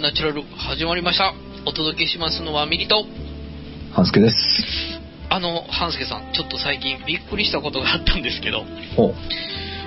[0.00, 1.34] ナチュラル始まりました。
[1.66, 3.04] お届けしますのはミリと、
[3.92, 4.36] 半助です。
[5.28, 8.64] あの、半助さん、ちょっと最近びっくりしたことがあったんですけど、
[8.96, 9.14] ほ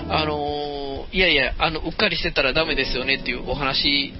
[0.10, 4.14] あのーいやいや、あの、うっかりしてたらダメですよねっていうお話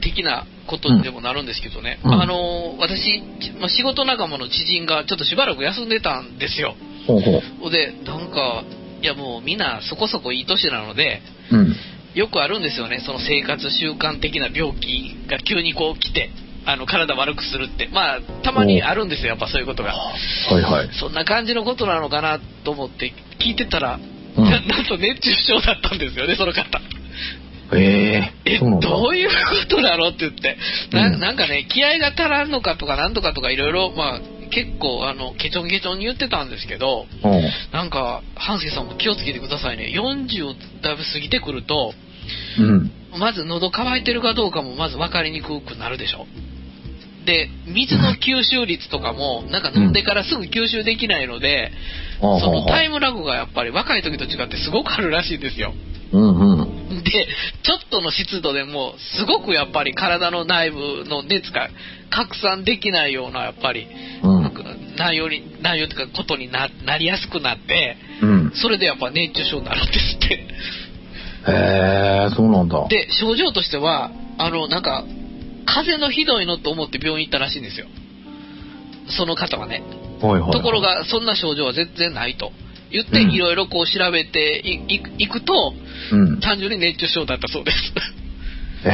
[0.00, 6.74] 的なことにでもなるんですけどね、うんあのー私、ちまあ仕事仲間の知人がちょっとしばらく休んでたんですよ。
[7.02, 7.06] う。
[7.06, 7.40] ほうほう。
[7.60, 8.64] ほんで、なんか、
[9.02, 11.20] いやもうみんなそこそこいい年なので、
[11.52, 11.76] うん。
[12.14, 16.30] よくあるんですよね、その生活習慣的な病気が急にこう来て、
[16.66, 19.92] あの体悪くするって、まあ、たまにあるんですよ、やっぱそういうことが。
[19.92, 20.14] は
[20.58, 20.90] いはい。
[20.94, 23.98] そんな感じのことなのかなと思って聞いてたら、
[24.36, 26.80] うんななんと熱中症だったんですよね、その方。
[27.72, 28.58] えええ。
[28.58, 29.34] どういうこ
[29.68, 30.56] となのって言って、
[30.92, 34.20] なうんなんかね、気合が足らんのかとかなんとかとかいろいろ、まあ、
[34.54, 37.50] 結構、あの、ケチョンケチョンに言ってたんですけど、うん。
[37.72, 39.92] なんか、半助さんも気をつけてくださいね。
[39.94, 41.92] 40をだいぶ過ぎてくると、
[42.58, 42.92] うん。
[43.18, 46.26] まず喉乾いてるかどうかもまず分かりにくくなるでしょ。
[47.26, 51.72] で、水の吸収率とかも、なんか飲んでからすぐ吸収できないので、
[52.20, 52.94] ああそのタイム。
[52.94, 55.74] ムラグがやっぱり若い時と違ってすごくあるらしいんですよ。
[56.12, 57.02] うんうん。
[57.02, 57.26] で、
[57.62, 61.68] ちょっとの湿度でも、すごくやっぱり体の内部の熱が
[62.10, 63.86] 拡散できないような、やっぱり、
[64.22, 64.44] うん
[64.96, 68.52] 内容に、内容というかことにななりやすくなって、うん。
[68.54, 70.34] それでやっぱ熱中症になるんですって。
[70.34, 72.86] へえ、そうなんだ。
[72.88, 75.04] で、症状としては、あの、なんか、
[75.66, 77.86] 風邪のひどいのと思って病院行ったらしいんですよ。
[79.08, 79.82] その方はね。
[80.22, 80.52] はいはい。
[80.52, 82.52] ところ、が、そんな症状は全然ないと。
[82.90, 85.74] 言って、うんいろいろこう調べていいいくと、
[86.12, 86.40] うん。
[86.40, 87.76] 単純に熱中症だったそうです。
[88.86, 88.92] ええ、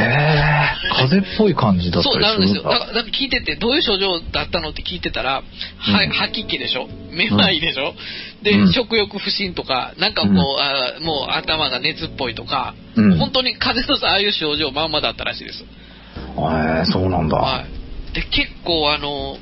[0.95, 2.63] 風邪っぽい感じだったそうりするなるんですよ。
[2.63, 5.43] だだから、聞いてて、どういう症状だったのって聞いてたら、
[5.79, 6.89] はうん吐き気でしょ？
[7.11, 7.95] めまいでしょ、
[8.43, 15.65] で、うん食欲不振とか、なんかこう、うんあーもう頭が熱っぽいとか、うん本当に風邪のさああいう症状まんまだったらしいです。
[16.49, 17.37] ええ、そうなんだ。
[17.37, 18.15] はい。
[18.15, 19.37] で、結構あの、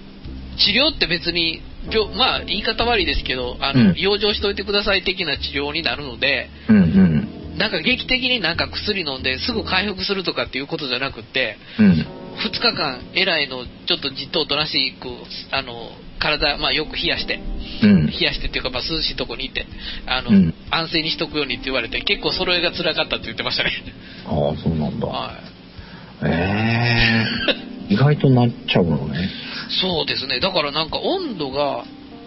[0.58, 7.58] 治療って別に、病まあ言い方悪いですけど、あの、うん養生しといてください的な治療になるので、うんうん。
[7.58, 12.06] なんか劇的になんか薬飲んですぐ回復するとかっていうことじゃなくって、うん。
[12.38, 15.08] 2日間、えらいの、ちょっとじっとおとなしく、
[15.50, 17.40] あの、体、まあよく冷やして、
[17.82, 18.06] うん。
[18.06, 19.66] 冷やしてっていうか、まあ涼しいとこにいて、
[20.06, 23.72] あの、うん安静にしとくようにって言われて、結構それが辛かったって言ってましたね。
[24.26, 25.06] ああ、そうなんだ。
[25.06, 25.57] はい。
[26.24, 27.24] え
[27.90, 29.28] え、意外となっちゃうのね。
[29.80, 30.40] そうですね。
[30.40, 31.84] だからなんか温度が、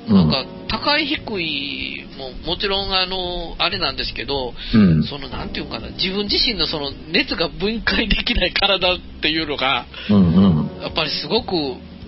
[0.10, 5.04] うんなんか高い低いももちろんあの、あれなんですけど、うん。
[5.04, 10.82] そのなんていうかな、自分自身のその熱が分解できない体っていうのが、うんうん。
[10.82, 11.54] やっぱりすごく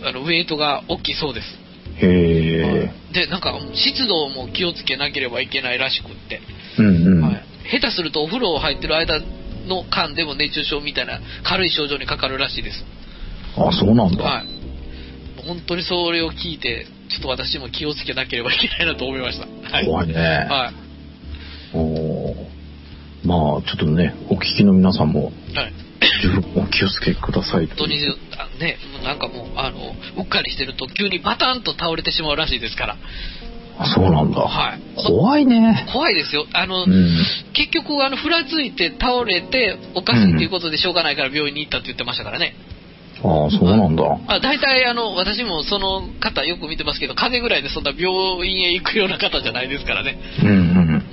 [0.03, 1.47] あのウェイトが大きそうです。
[1.97, 2.93] へえ。
[3.13, 6.41] で、なんか湿度も気をつけなければいけないらしくって、
[6.79, 7.21] うんうん。
[7.21, 7.45] はい、
[7.79, 9.19] 下手するとお風呂入ってる間
[9.67, 12.83] の間でも熱中症みたいな軽い症状にかかるらしいです。
[13.57, 14.23] あ、そうなんだ。
[14.23, 14.47] はい。
[15.45, 19.47] 本当にそれを聞いて、ちょっと私も気をつけなければいけないなと思いました。
[19.69, 19.85] はい。
[19.85, 20.13] 怖いね。
[20.13, 21.77] はい。
[21.77, 22.53] おー
[23.25, 25.73] まあ、ちょっとね、お聞きの皆さんも、はい。
[26.21, 27.97] 十分お気をつけください本当に
[28.37, 32.97] あね、なんかもう、あの、うっかりしてると急にバタンと倒れてしまうらしいですから。
[33.77, 34.41] あ、そうなんだ。
[34.41, 35.87] はい怖いね。
[35.91, 36.45] 怖いですよ。
[36.53, 37.25] あの、うん。
[37.53, 42.53] 結局、あの、ふらついて倒れて、おかしいっていうことでしょうがないから病院に行ったって言ってましたからね。
[43.23, 44.03] ああ、そうなんだ。
[44.27, 50.19] あ大体、あの、私もその方よく見てますけど、風邪ぐらいでそんな病院へ行くような方じゃないですからね。
[50.43, 51.03] うんうん。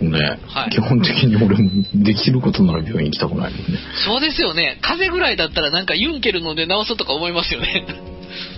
[0.00, 3.78] ね、はい基本的に俺もできることなら病院行きたくないもんね。
[4.06, 4.78] そうですよね。
[4.80, 7.84] 風邪ぐらいだったらなんかユンケル飲んで治そうとか思いますよね。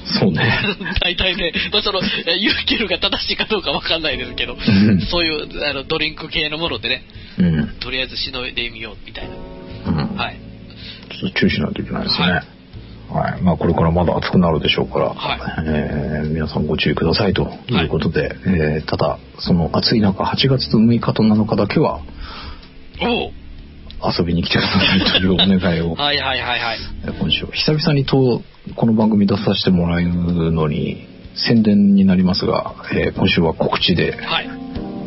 [0.04, 0.58] そうね。
[1.00, 2.00] 大体ね、まあ、その、
[2.36, 7.02] ユンケルが正しいかどうかわかんないですけど、んそういうあのドリンク系のものでね、
[7.38, 7.68] うん。
[7.80, 9.92] とりあえずしのいでみようみたいな。
[9.92, 10.16] うん。
[10.16, 10.36] はい。
[11.10, 12.26] ちょっと注意しないといけないですね。
[12.26, 12.42] はい
[13.12, 13.42] はい。
[13.42, 22.00] まあ、これからまだ暑くなるでしょうから、はいえー皆さんご注意くださいということで、えーただ、その暑い中、8月6日と7日だけは
[24.02, 26.78] 遊びに来てくださいというお願いを、はいはいはいはい。
[27.04, 28.42] えー今週、久々にと
[28.74, 30.12] この番組出させてもらえる
[30.52, 34.48] のに、宣伝になりますが、えー今週は告知で、はい。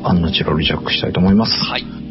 [0.03, 1.51] アンナチュラルジャックしたいと思います。
[1.51, 2.04] はい。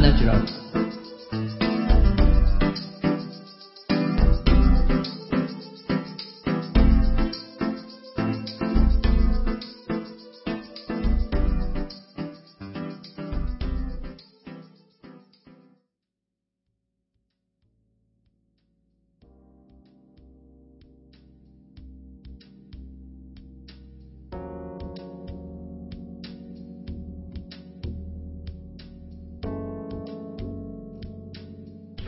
[0.00, 0.57] ア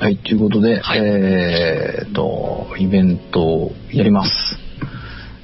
[0.01, 0.99] はい、ということで、はい。
[0.99, 4.31] えーっと、イベントをやります。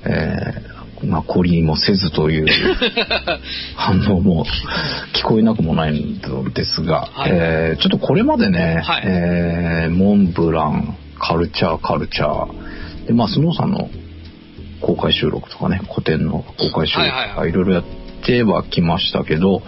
[0.02, 2.46] えー、まあ、懲りもせずという
[3.76, 4.46] 反応も
[5.12, 7.32] 聞こえなくもないのですが、はい。
[7.34, 9.02] えーちょっとこれまでね、はい。
[9.04, 13.90] えーモンブラン、カルチャーカルチャー、で、まあ、スノーさんの
[14.80, 17.84] 公開収録とかね、古典の公開収録とかいろいろやっ
[18.24, 19.62] てはきましたけど、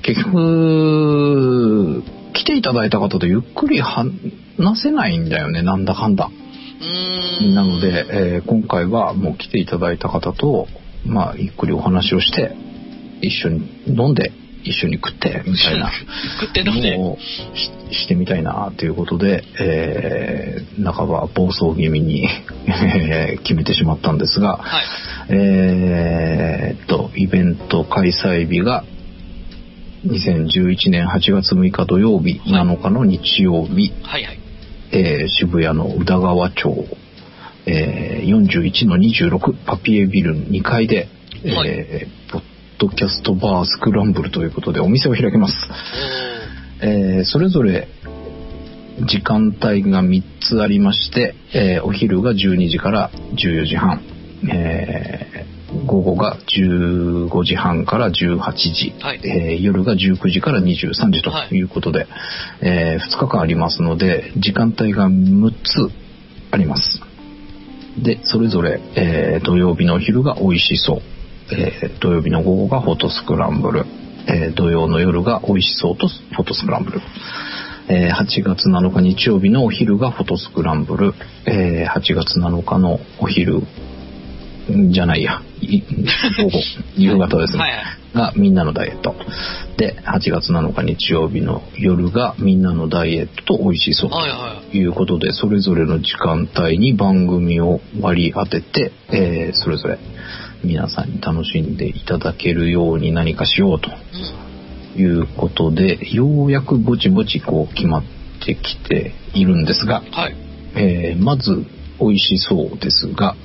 [0.00, 2.17] 結局、来
[2.48, 4.14] ていただいた方とゆっくり話
[4.82, 6.30] せないんだよね、なんだかんだ。
[7.54, 10.66] なので、えー今回はもう来ていただいた方と、
[11.04, 12.56] まあ、ゆっくりお話をして、
[13.20, 14.32] 一緒に飲んで、
[14.64, 15.90] 一緒に食って、みたいな。
[16.40, 16.96] 食って飲んで。
[16.96, 17.18] のを
[17.54, 22.26] ししてみたいなということで、えー半ば暴走気味に
[22.66, 24.84] えー 決めてしまったんですが、はい。
[25.30, 28.84] えーっと、イベント開催日が
[30.08, 32.66] 2011年8月6日土曜日、はい。
[32.66, 34.38] 7日の日曜日、はいはい。
[34.92, 36.86] えー渋谷の宇田川町、
[37.66, 41.08] えー41の26パピエビル2階で、
[41.44, 41.68] はい。
[41.68, 42.42] えーポッ
[42.78, 45.54] ドキャストバースクランブルということでお店を開きます。
[46.80, 47.88] えーそれぞれ
[49.06, 54.00] 時間帯が3つありまして、えーお昼が12時から14時半、
[54.50, 58.12] えー午後が15時半から18
[58.52, 59.20] 時、はい。
[59.24, 61.62] えー夜が19時から23時とい。
[61.62, 62.06] うことで、
[62.62, 65.92] え2日間ありますので時間帯が6つ
[66.50, 67.00] あります。
[68.02, 73.84] でそれぞれ、えー土曜日のお昼が美味しそう、えー土曜日の午後がフォトスクランブル、
[74.26, 77.00] えー土曜の夜が美味しそうとフォトスクランブル、
[77.90, 81.12] えー8月7日日曜日のお昼がフォトスクランブル、
[81.46, 83.66] えー8月7日のお昼ん
[84.90, 85.42] じゃないや。
[85.60, 86.60] い午後
[86.96, 87.82] 夕方ですね、はいはい。
[88.14, 89.14] がみんなのダイエット。
[89.76, 99.98] で8月7日日曜日の夜がみんなのダイエットと美味しそうとはいはいうことで、それぞれの時間帯に番組を割り当てて、えーそれぞれ
[100.64, 105.00] 皆さんに楽しんでいただけるように何かしようとうん。
[105.00, 108.02] いうことで、ようやくぼちぼちこう決まっ
[108.44, 110.36] てきているんですが、はい。
[110.74, 111.64] えーまず
[112.00, 113.36] 美味しそうですが、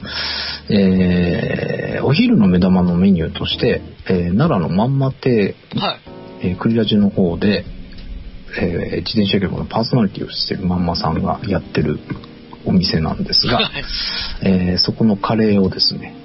[0.69, 5.97] えーお昼の目玉のメニューとして、えー奈良のまんま亭は
[6.41, 6.47] い。
[6.49, 7.65] えー、クリラジの方で、
[8.59, 11.99] えー自転車局のパーソナリティをしてるまんまさんがやってる
[12.65, 13.71] お店なんですが、はい
[14.43, 16.15] えーそこのカレーをですね、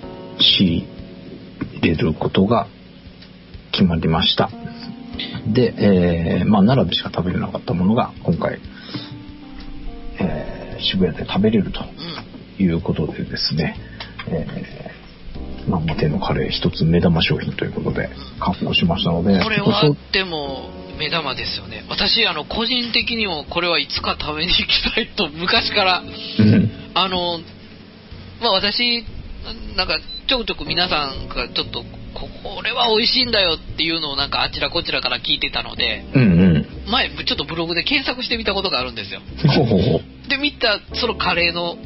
[0.41, 0.87] 仕入
[1.83, 2.67] れることが
[3.73, 4.51] 決まりました。
[5.53, 12.39] で、えーまあ、奈良でしか食べれなかったものが今回、えー渋谷で食べれるとうん。
[12.63, 13.77] いうことでですね、
[14.29, 18.09] えー、まんま亭のカレー一つ目玉商品ということで
[18.41, 27.39] 確保しましたので、これはでも目玉ですよね私あの個人的にもこれはいつか食べに行きたいと昔からうんあの
[28.41, 29.05] まあ私
[29.77, 36.48] なんかちょくちょく皆さんがちょっとここれは美味しいんだよっていうのをなんかあちらこちらから聞いてたのでうんうん。
[36.89, 39.21] 前ちょっとブログで検索してみたことがあるんですよ
[39.57, 40.29] ほうほうほう。
[40.29, 41.77] で見たそのカレーの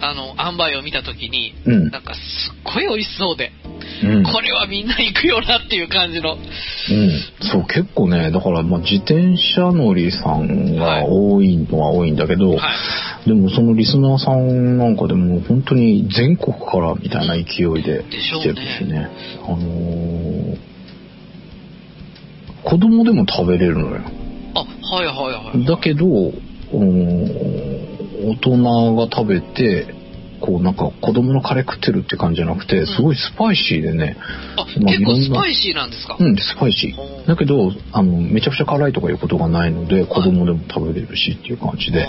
[0.00, 1.90] あの塩梅を見た時にうん。
[1.90, 3.52] なんかすっごい美味しそうで、
[4.02, 4.24] うん。
[4.24, 6.40] これはみんな行くよなっていう感じのうん。
[7.40, 12.58] そう、結構ね、だから、まあ、自転車乗りさんが多いのは多いんだけど、はい
[13.24, 19.08] でもそのリスナーさんなんかでも本当に全国からみたいな勢いで来てるしね。
[19.42, 20.74] あのー
[22.64, 24.00] 子供でも食べれるのよ。
[24.94, 25.64] あはいはいはい。
[25.64, 29.86] だけど、うん大人が食べて、
[30.40, 34.16] こうなんか子供のカレー食ってるって感じじゃなくて、すごいスパイシーでね、
[34.56, 37.24] あ、まあ結構スパイシーなんですか、うん、スパイシほー。
[37.24, 42.06] うだけど、あの、めちゃくちゃ辛いとかいうことがないので、子供でも食べれるしっていう感じで。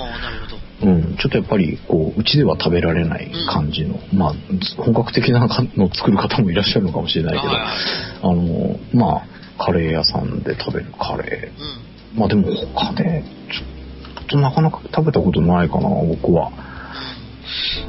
[0.82, 4.34] うん、ちょっとやっぱり、こう、うちでは食べられない感じの、まあ、
[4.78, 9.28] 本格的なの作る方もいらっしゃるのかもしれないけど、あの、まあ、
[9.58, 11.82] カレー屋さんで食べるカレうん。
[11.82, 11.85] ー。
[12.16, 16.52] まあでも他で、ちょっとなかなか食べたことないかな、僕は。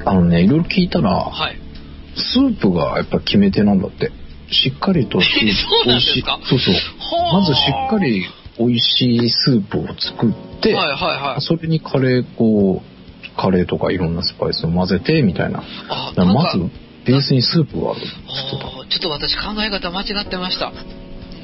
[0.04, 1.60] あのね、いろいろ聞いたら、はい
[2.16, 4.10] スープがやっぱ決め手なんだって。
[4.50, 5.40] しっかりとスープ
[5.86, 6.74] 美味しいそうそう。
[6.74, 8.24] はあまずしっかり
[8.58, 10.98] 美味しいスープを作って、はいはい
[11.32, 11.42] はい。
[11.42, 12.82] それにカレー粉、
[13.36, 15.62] カレーとかいろんなスパイスを混ぜて、みたいな。
[16.16, 16.58] まず、
[17.04, 20.72] ベースにスープがあるちょっと私考え方間違ってました。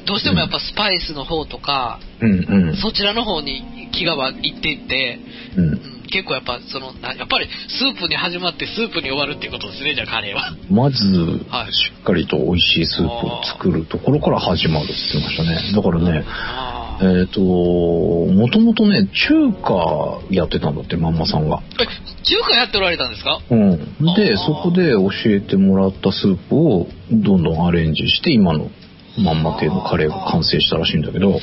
[0.07, 2.33] どうしてもやっぱスパイスの方とか、うん
[2.69, 2.77] うん。
[2.77, 5.19] そちらの方に気がいっていって、
[5.57, 5.81] うんうん、
[6.11, 10.57] 結構やっぱその、なやっぱりスープに始まってスープに終わるっていうことですね、じゃあカレーは。
[10.71, 11.05] まず、
[11.49, 15.73] はいしっかりと美味しいスープを作るところから始まるって言ってましたね。
[15.75, 21.61] だからね、あえっ、と、もともとね、中華やってたんだって、まんまさんが。
[21.81, 23.41] え、中華やっておられたんですか？
[23.51, 23.79] うん。
[24.15, 28.71] で、そこで教えてもらったスープをどんどんアレンジして、今の
[29.19, 31.39] まんま系のカレーが完成したらしいんだけど、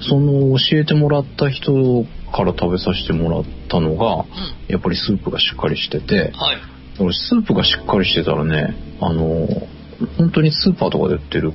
[0.00, 4.26] その教えてもらった人から食べさせてもらったのが、うん。
[4.68, 6.56] やっぱりスープがしっかりしてて、はい。
[6.98, 9.46] 俺スープがしっかりしてたらね、あの、
[10.18, 11.52] 本当にスーパーとかで売ってる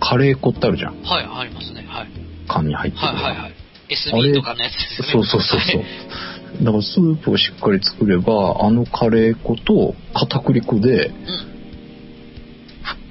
[0.00, 1.02] カレー粉ってあるじゃん。
[1.02, 1.86] はい、ありますね。
[1.88, 2.08] はい。
[2.48, 3.06] 缶に入ってる。
[3.06, 3.54] はいはいはい。
[3.90, 5.12] SB とかのやつですよね。
[5.12, 5.84] そうそうそうそう。
[6.64, 11.08] だからスープをしっかり作れば、あのカレー粉と片栗粉ではい。
[11.08, 11.10] う
[11.46, 11.49] ん。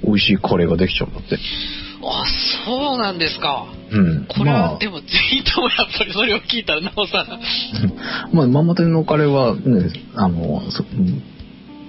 [0.04, 1.38] 美味しいカレーができちゃうんだって。
[2.02, 2.24] あ、
[2.66, 3.66] そうなんですか。
[3.90, 4.26] うん。
[4.26, 7.38] これは、まあでも、ぜひともやっぱりそれを聞いたら、なおさら。
[8.32, 11.22] まあ、ママテのカレーはね、あの、そうん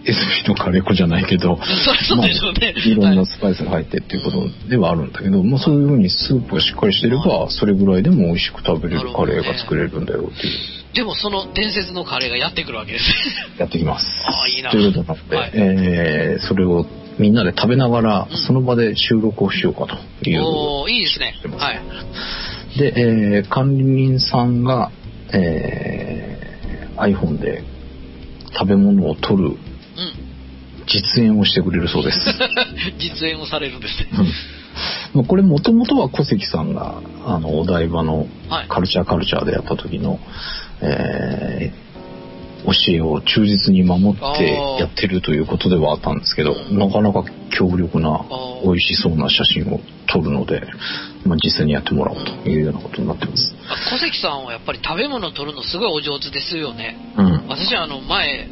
[0.03, 1.59] SB のカレー粉じゃないけど、
[2.85, 10.53] いろんなスパイスが入ってっていうことではあるんだけど、まあそういうふうにスープがしっかりしてれば、それぐらいでも美味しく食べれるカレーが作れるんだよっていう。
[10.95, 13.05] でも、その伝説のカレーがやってくるわけです。
[13.59, 14.05] やってきます。
[14.25, 16.87] ああいいなということなはいえーそれを
[17.21, 20.41] みんなで食べながら、うんその場で収録をしようかという。
[20.43, 21.79] おー、いいですねはい。
[22.79, 24.91] で、えー管理人さんが、
[25.33, 27.63] えー iPhone で
[28.53, 29.57] 食べ物を撮るうん。
[30.87, 32.17] 実演をしてくれるそうです。
[32.97, 34.09] 実演をされるんですね。
[35.13, 40.19] まあこれもともとは小関さんが、あの、お台場のはいカルチャーカルチャーでやった時の、
[40.81, 41.90] えー
[42.65, 47.23] 教えを忠実に守ってやってるということではあったんですけど、うんなかなか
[47.57, 50.61] 強力なー美味しそうな写真を撮るので、
[51.25, 53.53] まあ、実際にやってもらおうというようなことになってます。
[53.67, 56.97] あ小関さんはやっぱり食べ物を取るのすごいお上手ですよね。
[57.17, 57.47] うん。
[57.47, 58.47] 私はあの前、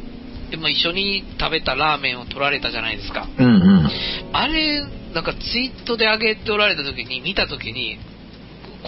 [0.50, 3.28] でも一緒に食べたラーメンを取られたじゃないですか。
[3.38, 3.90] うんうん。
[4.32, 7.98] あれ、なんかツイートで上げておられた時に、見た時に、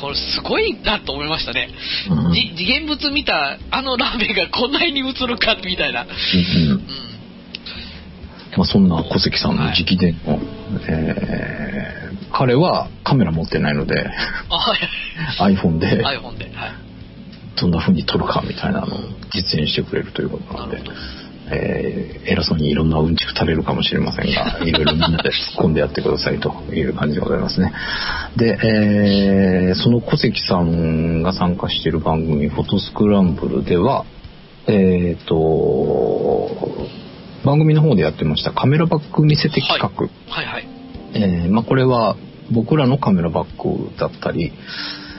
[0.00, 1.68] これすごいなと思いましたね。
[2.10, 6.02] うんじ次元物見たあのラーメンがこんなに映るかみたいな。
[6.02, 6.12] うんう
[6.68, 6.86] んうん。
[8.56, 10.38] まあ、そんな小関さんの直伝の、
[10.88, 13.94] えー彼はカメラ持ってないので、
[15.38, 16.44] iPhone で iPhone で。
[16.46, 16.72] はい。
[17.60, 18.98] どんな風に撮るかみたいなのを
[19.34, 20.94] 実演してくれるということなのでな。
[21.52, 27.72] えー偉そうにいろんなうんちく垂れるかもしれませんが、 いろいろみんなで突っ込んでやってくださいという感じでございますね。
[28.36, 34.04] で、えーその小関さんが参加している番組、フォトスクランブルでは、
[34.66, 36.88] えっ、と、
[37.44, 39.88] 番組の方でやってましたカメラバッグ見せて企画。
[40.32, 40.68] はいはい。
[41.14, 42.16] えーまあ、これは
[42.50, 44.52] 僕らのカメラバッグだったり、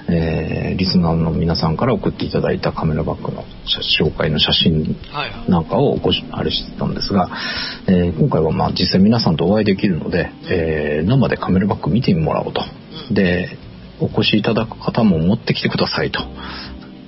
[0.09, 4.95] えーリスナーの皆さんから送っていただいたカメラバッグの写紹介の写真。
[5.47, 7.29] なんかをごしあれしてたんですが、
[7.87, 12.61] えー今回はまあ実際皆さんとお会いできるので、えー生でカメラバッグ見てもらおうと。
[13.09, 13.57] うんで、
[13.99, 16.19] お越しいただく方も持ってきてくださいと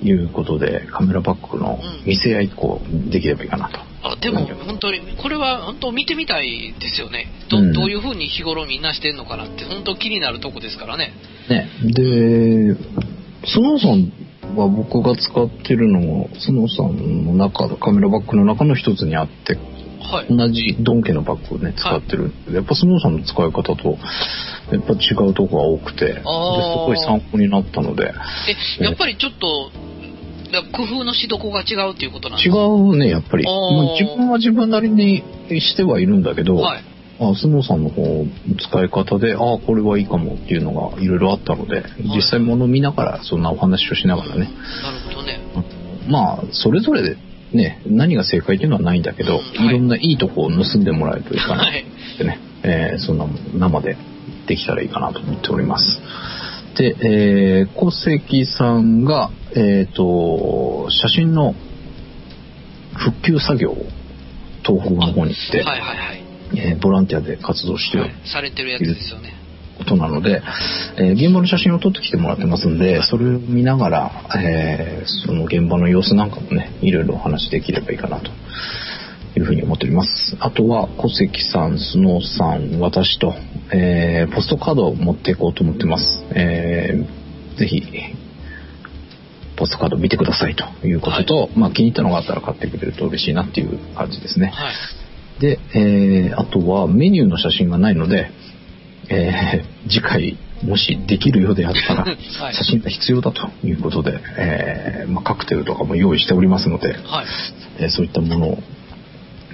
[0.02, 3.78] いうことで、カメラバッグの見せ合いこうできればいいかなと。
[4.12, 7.26] あでも本当にこれは本当見てみたいですよね。
[7.50, 7.72] ど,、うん。
[7.72, 11.12] どういう風に日頃みんなしてんのかなって本当気になるとこですからね。
[11.48, 12.74] ね、で、
[13.46, 19.58] スノーさんは僕が使ってるのも、スノーさんの中、カメラバッグの中の一つにあって、
[20.00, 20.36] はい。
[20.36, 23.98] 同じドン家のバッグをね、使ってるんで、やっぱスノーさんの使い方と、
[24.70, 28.12] やっぱ違うとこが多くて、ですごい参考になったので、
[28.80, 29.95] えやっぱりちょっとだ
[30.62, 33.44] 工夫のしどこが違うっていうことなんです違かうね、やっぱり。
[33.44, 35.22] 自分は自分なりに
[35.60, 36.84] してはいるんだけど、はい。
[37.18, 38.02] あスノーさんの方
[38.58, 41.82] 使い方で、ああ、これはいいかもっていうのがいろいろあったので、
[42.14, 44.50] 実際物見ながら、そんなお話をしながらね、
[44.82, 45.40] なるほどね。
[46.08, 47.16] まあ、それぞれで
[47.52, 49.66] ね、何が正解っていうのはないんだけど、うんはい。
[49.68, 51.84] いろんないいとこを盗んでもらえるといいかなはい。
[52.14, 53.96] ってね、えーそんな生で
[54.46, 55.84] できたらいいかなと思っております。
[56.76, 61.54] で、えー小関さんが、えっ、と、写真の
[62.94, 63.76] 復旧作業を
[64.64, 66.24] 東北の方に行って、はいはいはい、
[66.72, 69.34] えーボランティアで活動しているはい、されてるやつですよね
[69.78, 70.42] ことなので、
[70.98, 78.30] えー現場の写真を撮ってきてもらってますんで、それを見ながら、えーその現場の様子なんかもね、いろいろお話できればいいかなと
[79.38, 80.36] いうふうに思っております。
[80.40, 83.34] あとは、小関さん、スノーさん、私と、
[83.72, 86.24] えーポストカードを持っていこうと思ってます。
[86.34, 87.26] えー
[87.58, 87.82] ぜひ、
[89.56, 94.48] ポストカード見てくださいということと、まあ気に入ったのがあったら買ってくれると嬉しいなっていう感じですね。
[94.48, 94.74] はい。
[95.40, 98.30] で、えー、あとはメニューの写真がないので、
[99.08, 107.26] えー、 次回もしできるようであったら はい写真が必要だということで、えーまあ、カクテルとかも用意しておりますので、はい。
[107.78, 108.62] えーそういったものを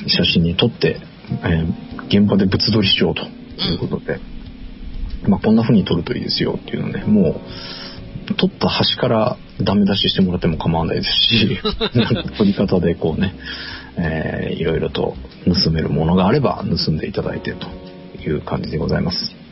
[0.07, 0.99] 写真に撮って、
[1.43, 4.21] えー現場で物撮りしようということで、
[5.27, 7.41] まあ、こんな風に撮るといいですよっていうので、も
[8.29, 11.59] う、撮った端からダメ出ししてもらっても構わないですし、
[11.95, 13.35] なんか撮り方でこうね、
[13.97, 15.17] えーいろいろと
[15.65, 17.67] 盗めるものがあれば盗んでいただいてと
[18.23, 19.43] いう感じでございます。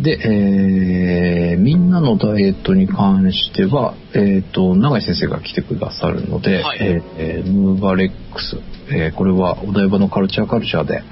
[0.00, 8.56] で、えーみんなのダイエットに関しては、えっ、と、永井先生が来てくださるので、はいえーえームーバレックス、
[8.90, 11.02] えーこれはお台場のカルチャーカルチャーで、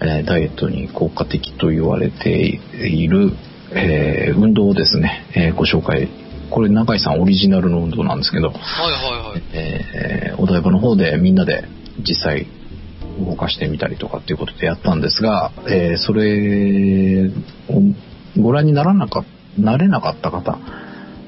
[0.00, 3.32] えーダイエットに効果的と言われている、
[3.74, 6.08] えー運動をですね、えーご紹介。
[6.52, 9.42] これ永井さんオリジナルの運動なんですけど、はいはいはい。
[9.54, 11.64] えーお台場の方でみんなで
[11.98, 12.46] 実際
[13.18, 17.28] 動かしてみたりとかっていうことでやったんですが、えーそれ
[17.68, 19.24] をご覧にならなか
[19.58, 20.58] なれなかった方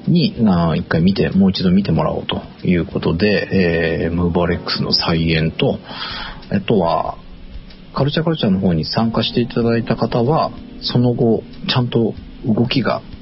[0.07, 0.35] に
[0.77, 5.79] 一回見てもう一度見てもらおうということで、えームーバーレックスの再演と
[6.51, 7.17] あとは
[7.95, 12.13] カルチャーカルチャーの方に参加していただいた方はその後ちゃんと
[12.45, 13.14] 動きがうん。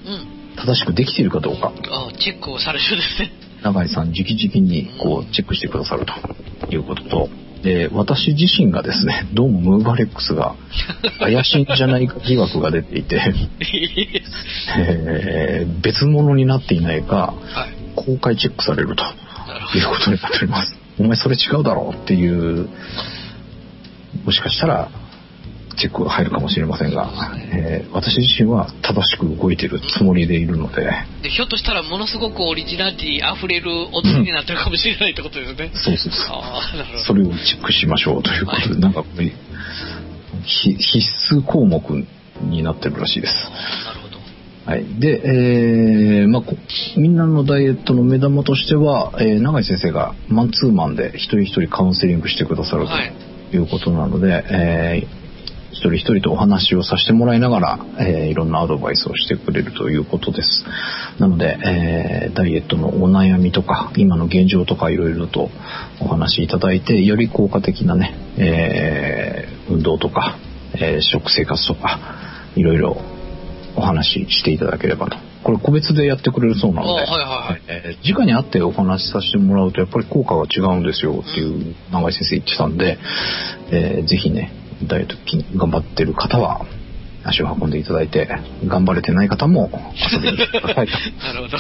[0.66, 1.74] 正しくできているかどうか。
[1.92, 3.32] あチェックをされるですね。
[3.64, 7.30] 永井さん直々にこうチェックしてくださるということと、
[7.64, 10.56] で私自身がですねどうもムーバレックスが
[11.20, 13.22] 怪しいんじゃないか疑惑が出ていて、
[14.78, 17.84] えー別物になっていないかはい。
[17.96, 19.04] 公開チェックされると
[19.78, 20.76] いうことになっております。
[21.00, 22.70] お前それ違うだろうっていう
[24.26, 24.90] もしかしたら
[25.78, 27.12] チェックが入るかもしれませんが、
[27.54, 30.86] えー私自身は正しく動いているつもりでいるので、
[31.18, 31.24] ど。
[31.24, 35.72] で、ひょっとしたらものすごくオリジナリティ溢れる踊りになってるかもしれないってことですね。
[35.74, 37.00] そうそうそうああ、なるほど。
[37.00, 39.04] それをチェックしましょうということで、はいなんか
[40.46, 41.82] 必須項目
[42.42, 43.34] になってるらしいです。
[43.86, 44.18] なるほど。
[44.66, 45.00] はい。
[45.00, 45.22] で、
[46.22, 46.56] えーまあこ、
[46.98, 53.14] みんなのダイエットの目玉としては、えー永井先生がマンツーマンで一人一人カウンセリングしてくださるはい
[53.52, 55.23] ということなので、えー
[55.74, 60.64] 一人一人とお話をさせてもらいながら、えーいろんなアドバイスをしてくれるということです。
[61.20, 65.50] なので、えーダイエットのお悩みとか、今の現状とかいろいろと
[66.00, 70.38] お話しいただいて、より効果的なね、えー運動とか、
[70.76, 72.00] えー食生活とか、
[72.56, 72.98] いろいろ
[73.76, 75.18] お話ししていただければと。
[75.44, 82.98] これ個別でやってくれるそうなので、あはいはいはいえー直に会ってお話しさせてもらうとやっぱり効果が違うんですよっていう長井先生言ってたんで、
[83.72, 84.52] えーぜひね、
[84.88, 85.16] ダイエット
[85.58, 86.66] 頑張ってる方は
[87.26, 88.28] 足を運んでいただいて、
[88.66, 89.70] 頑張れてない方も
[90.12, 90.88] 遊びに来てください
[91.24, 91.58] なるほど。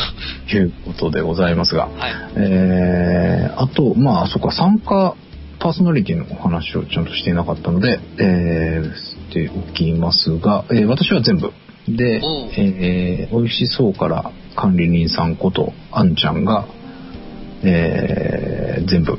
[0.49, 1.91] ということでございますが、はい。
[2.35, 5.15] えーあと、まあ、そっか、参加
[5.59, 11.51] パーソナリティのお話をちゃんとしていなかったので、えーしておきますが、えー私は全部。
[11.87, 12.21] で
[12.57, 16.65] えー美味しそうから管理人さんこと、あんちゃんが、
[17.63, 19.17] えー全部。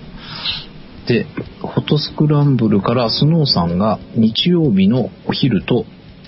[1.06, 1.24] で、
[1.60, 5.84] フォトスクランブルからスノーさんが日曜日のお昼と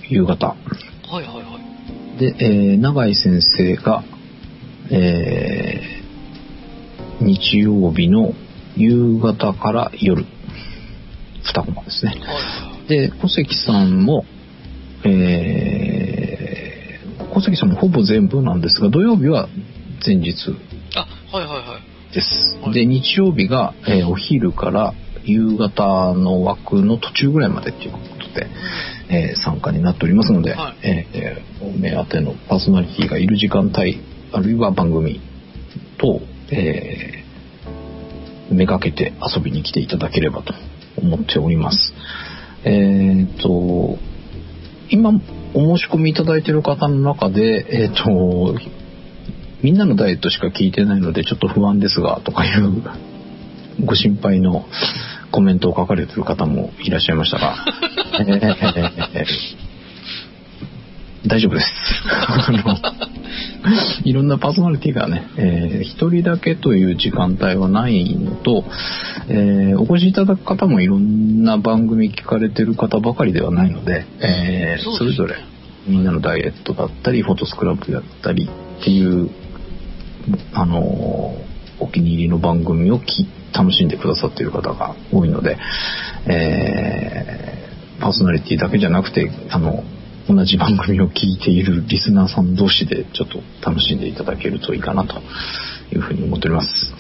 [0.09, 0.49] 夕方。
[0.49, 1.59] はいはいは
[2.17, 2.19] い。
[2.19, 4.05] で、えー永井先生が、
[4.91, 6.07] えー
[7.19, 8.35] 日曜日の
[8.77, 12.15] 夕方から夜、2コマですね。
[12.89, 14.27] で、小関さんも、
[15.05, 16.27] えー
[17.33, 19.49] 小関さんもほぼ全部なんですが、土曜日は
[20.05, 20.35] 前日
[20.95, 21.86] あ、はいはいはい。
[22.17, 22.71] ですは。
[22.71, 28.47] いで、日曜日が、えーお昼から夕方の枠の途中ぐらいまでということで、
[29.11, 34.01] えー参加になっておりますので、はいえーえーお目当てのパーソナリティがいる時間帯、
[34.33, 35.21] あるいは番組
[35.99, 37.27] と、えー
[38.49, 40.55] めがけて遊びに来ていただければと
[40.97, 41.93] 思っております。
[42.65, 43.99] えっ、と、
[44.89, 45.11] 今
[45.53, 48.55] お申し込みいただいている方の中で、えっ、と、
[49.67, 52.85] みんなのダイエットしか聞いてないのでちょっと不安ですが、とかいう
[53.85, 54.65] ご心配の
[55.33, 57.57] コメントを書かれている方もいらっしゃいましたが、
[58.21, 59.67] えー
[61.27, 61.67] 大丈夫です。
[62.07, 62.77] あの
[64.05, 68.63] いろんなパーソナリティがね、えー一人だけという時間帯はないのと、
[69.29, 75.35] えーお越しいただく方もいろんな番組聞かれてる方ばかりではないので、えーそれぞれ
[75.89, 78.49] みんなのダイエットだったり、フォトスクラブだったり
[78.81, 79.31] っていう、
[80.53, 81.47] あのー
[81.79, 85.59] お気に入りの番組をき楽しんでくださっている方が多いので、
[86.27, 89.83] えーパーソナリティだけじゃなくて、あの、
[90.29, 95.21] 同じ番組を聞いているリスナーさん同士でちょっと楽しんでいただけるといいかなと
[95.93, 96.93] いうふうに思っております。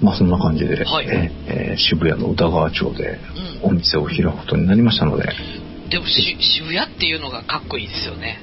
[0.00, 3.18] まあそんな感じで、はいええー渋谷の宇田川町で
[3.62, 5.24] うんお店を開くことになりましたので、
[5.90, 8.38] でもし渋谷っていうのがかっこいいですよね。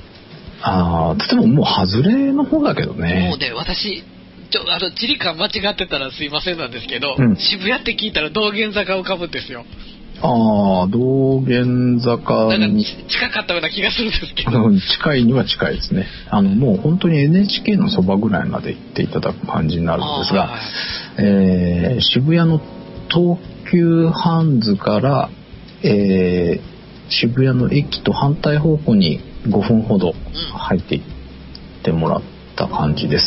[0.64, 3.30] ああ、とてももう外れの方だけどね。
[3.30, 4.04] もうね、私、
[4.52, 9.66] ちょ、あの、地理感間違ってたらすいませんなんですけど、うん渋谷って聞いたら道玄坂浮かぶんですよ。
[10.24, 14.70] ああ、道玄坂になんかち近かったような気がするんですけあど。
[14.70, 16.06] の近いには近いですね。
[16.30, 20.62] あの、もう本当に NHK のそばぐらいまで行っていただく感じになるんですが、はい
[21.18, 22.62] えー渋谷の
[23.10, 23.40] 東
[23.72, 25.30] 急ハンズから、
[25.84, 26.72] えー
[27.14, 30.14] 渋谷の駅と反対方向に5分ほど
[30.54, 31.02] 入っていっ
[31.84, 32.22] てもらっ
[32.56, 33.26] た感じです。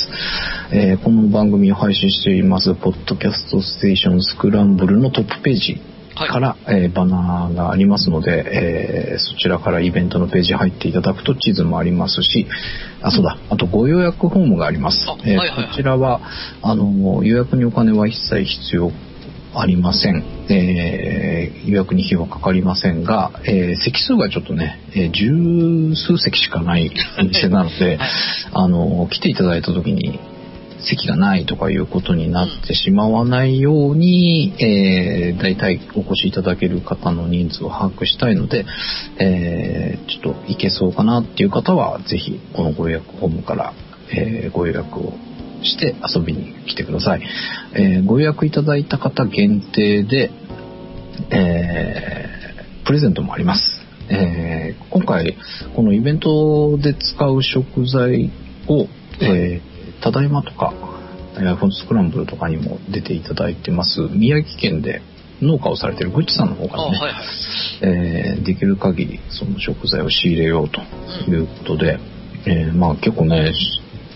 [0.72, 5.80] えーこの番組を配信しています、ポッドキャストステーションスクランブルのトップページ
[6.14, 12.46] から、えーバナーがありますので、えーそちらからイベントのページ入っていただくと地図もありますし、
[13.02, 14.98] あ、そうだ、あとご予約フォームがあります。
[15.08, 16.20] あえーはいはいはいこちらは、
[16.62, 18.92] あの、予約にお金は一切必要
[19.56, 20.24] ありません。
[20.50, 28.08] えー予約に費用はかかりませんが、えー席数がちょっとね、えー十数席しかないお店なので、 はい
[28.52, 30.18] あの、来ていただいた時に、
[30.80, 38.66] 席がないとかいうことになってしまわないように、えー、大体お越しいただける方の人数を把握したいので、
[39.18, 43.72] えーちょっと行けそうかなっていう方は、ぜひこのご予約フォームから、
[44.12, 45.14] えーご予約を
[45.64, 47.22] して遊びに来てください。
[47.74, 50.30] えーご予約いただいた方限定で、
[51.30, 53.62] えープレゼントもあります。
[54.10, 55.36] えー今回、
[55.74, 58.30] このイベントで使う食材
[58.68, 58.86] を、
[59.20, 60.74] えーただいまとか、
[61.36, 65.00] えーフォントスクランブルとかにも出ていただいてます、宮城県で
[65.40, 67.24] 農家をされてるぐっちさんの方かあらね、はいはい。
[67.82, 70.80] えーできる限りその食材を仕入れようと
[71.30, 71.98] いうことで、
[72.46, 73.52] えーまあ結構ね、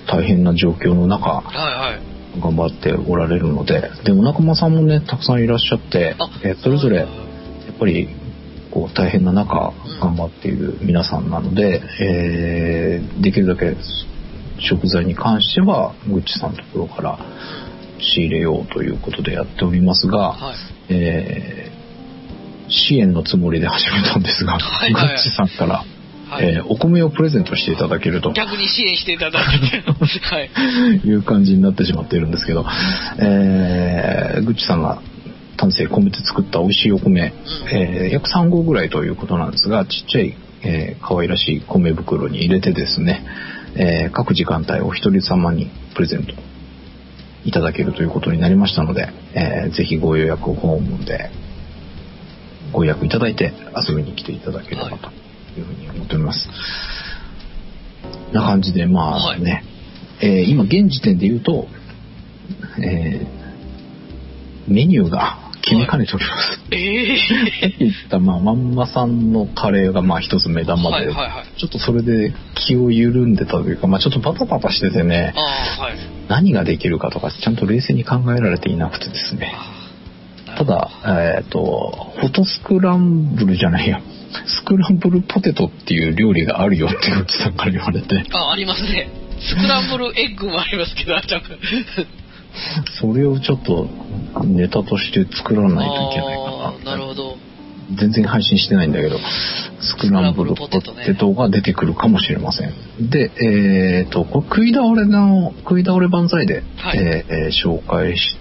[0.08, 2.40] 大変な状況の中、はいはい。
[2.40, 7.08] 頑張っておられるので、で、お仲間さんもね、たくさんいらっしゃってあ、えーそれぞれ、やっ
[7.78, 8.08] ぱり、
[8.70, 13.76] こう、大変な中、うん頑張っている皆さんなので、えーできるだけ
[14.60, 17.18] 食材に関しては、ぐっちさんのところから
[17.98, 20.56] 仕入れようということでやっておりますが、はい。
[20.90, 21.78] えー
[22.70, 25.84] 支援のつもりで始めたんですが、はいはいぐっちさんから、
[26.28, 28.32] はいえーお米をプレゼントしていただけると。
[28.32, 29.82] 逆に支援していただいて。
[30.28, 30.50] はい。
[31.04, 32.66] いう感じになってしまっているんですけど、
[33.18, 35.00] えー、ぐっちさんが
[35.56, 37.32] 丹精込めて作った美味しいお米、
[37.72, 43.24] えー約3合ぐらいということなんですが、ちっちゃい、えー可愛らしい米袋に入れてですね、
[43.74, 46.34] えー各時間帯お一人様にプレゼント
[47.44, 51.30] いただけるということになりましたので、えーぜひご予約フォームで
[52.72, 53.52] ご予約いただいて
[53.88, 55.10] 遊びに来ていただければと
[55.58, 56.48] いうふうに思っております。
[58.32, 59.64] な感じで、まあね、
[60.20, 61.66] えー今現時点で言うと、
[62.78, 63.38] えー
[64.68, 66.60] メニューが決めかねております。
[66.70, 67.18] ええ
[67.60, 71.58] さっき言った、まあ、まんまさんのカレーが、まあ、一つ目玉で、はいはいはい。
[71.58, 75.94] ちょっとそれで気を緩んでたというか、まあ、ちょっとバタバタしててね、はい。
[76.28, 79.54] 何ができるかとか、ちゃんと冷静に考えられていなくてですね。
[80.56, 80.90] ただ、、
[81.38, 84.00] えっ、と、フォトスクランブルじゃないや、
[84.46, 89.10] スクランブルポテトっていう料理があるよってうちさんから言われて、あ、ありますね。
[89.40, 91.42] スクランブルエッグもありますけど、あちゃん。
[93.00, 93.86] それをちょっと
[94.44, 97.36] ネタとして作らないといけないかあーなるほど。
[97.96, 99.18] 全然配信してないんだけど、
[99.80, 100.80] スクランブルポテ
[101.14, 103.10] トが出てくるかもしれません。
[103.10, 108.36] で、えっ、と、これ食い倒れの、食い倒れ万歳で、はいえーえー紹介し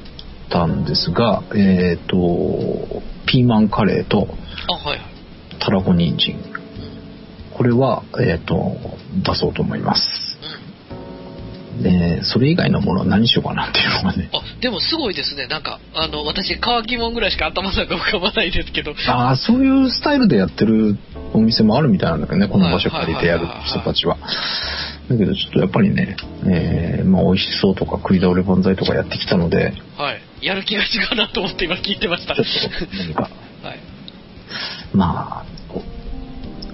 [0.50, 4.28] たんですが、えっ、と、ピーマンカレーと
[4.68, 5.07] あ、はいはい。
[5.60, 6.36] たらこ人参。
[7.54, 8.78] これは、えっ、と、
[9.24, 10.38] 出そうと思います。
[11.76, 11.84] うん。
[11.84, 14.30] で、それ以外のものは何しようかなっていうのがね。
[14.32, 15.48] あ、でもすごいですね。
[15.48, 18.94] なんか、あの、私、乾きもんぐらいしか頭の中浮かばないですけど。
[19.08, 20.98] ああ、そういうスタイルでやってる
[21.34, 24.18] お店もあるみたいなんだけどね、この場所借りてやる人たちは。
[25.10, 30.22] だけどちょっとやっぱりね、えー、まあ美味しそうとか食い倒れ万歳とかやってきたので、はい。
[30.42, 32.36] やる気が違うなと思って今聞いてました。
[32.36, 33.32] ちょっと何か、はい。
[34.98, 35.46] まあ、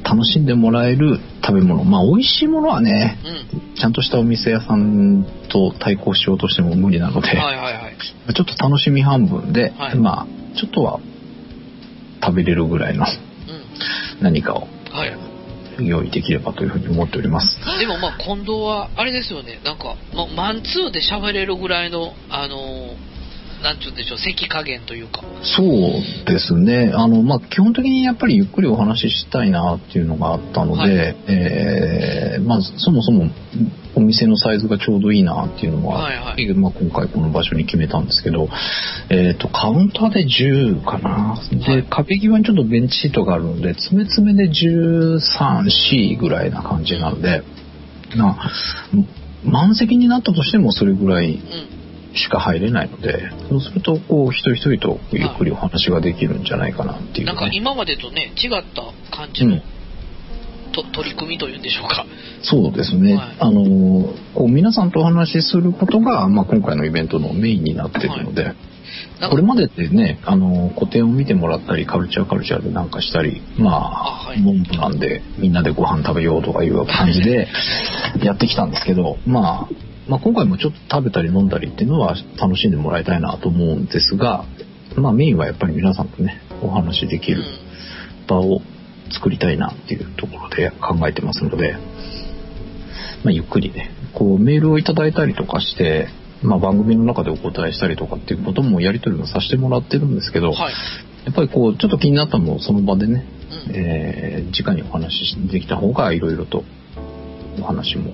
[0.03, 1.83] 楽しんでもらえる食べ物。
[1.83, 3.17] まあ美味しいものはね、
[3.53, 3.75] うん。
[3.75, 7.97] ちゃんとしたお店屋さんと対抗しようとしても無理なので、はいはいはい。
[8.33, 10.99] ちょっと楽しみ半分で、はいまあ、ちょっとは
[12.21, 13.07] 食べれるぐらいのう
[14.21, 14.69] 何かをん。
[14.91, 15.33] はい。
[15.79, 17.57] 用意できればというふうに思っております。
[17.79, 22.95] でもまあ近藤はあれですよねなんか、まマンツーで喋れるぐらいのあのー
[23.63, 25.23] なんて言うんでしょう席加減というか
[25.55, 26.91] そうですね。
[26.93, 33.29] あの、まあ、基本的にやっぱりゆっくりお話ししたいなっていうのがあったので、はいえーまあ、そもそも
[33.95, 38.49] お店のサイズがちょうどいいなっていうのもあって、はいはいまあ、今回この場所に決めたんですけど、
[39.09, 41.41] えっ、と、カウンターで10かな。
[41.49, 45.19] で、はい壁際にちょっとベンチシートがあるので、詰め詰めで13、
[46.17, 47.43] 4ぐらいな感じなので、
[48.15, 48.37] な
[49.45, 51.82] 満席になったとしてもそれぐらいうん。
[52.15, 57.25] しか入れないので、そうすると、こう、一人一人とゆっくりお話ができるんじゃないかなっていう、ね。
[57.25, 58.83] なんか今までとね、違った
[59.15, 59.63] 感じの、うん
[60.73, 62.05] と取り組みというんでしょうか。
[62.41, 63.15] そうですね。
[63.15, 77.47] はいあのーこう皆さんとお話しすることが、まあ、今回のイベントのメインになっているので、なんかこれまでってね、あのー個展を見てもらったり、カルチャーカルチャーでなんかしたり、まあ、あはいモンブランでみんなでご飯食べようとかいう感じで
[78.23, 84.45] やってきたんですけど、まあ、まあ、今回もちょっと食べたり飲んだりっていうのは楽しんでもらいたいなと思うんですが、
[84.97, 87.73] まあ、メインはやっぱり皆さんとね、お話しできるうん
[88.27, 88.61] 場を
[89.11, 91.73] 作りたいなっていうところで考えてますので、
[93.23, 96.07] まあ、ゆっくりね、こうメールをいただいたりとかして、
[96.41, 100.73] まあ、番組の中でお答えしたりとかっていうこともやり取りもさせてもらってるんですけど、はい。
[101.25, 103.25] やっぱりこうちょっと気になったのをその場でね、
[103.67, 106.63] うんえー直にお話しできた方がいろいろと
[107.59, 108.13] お話も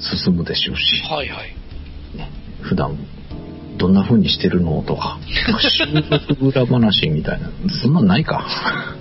[0.00, 1.54] 進むでしょうし、はいはい。
[2.16, 2.30] ね
[2.62, 2.96] 普段
[3.78, 5.18] どんな風にしてるのとか、
[5.60, 7.48] 収録裏話みたいな、
[7.82, 8.46] そんなんないか。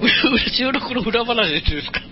[0.55, 1.99] 収録の裏話ですか？